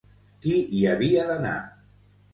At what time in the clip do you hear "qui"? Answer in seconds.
0.45-0.53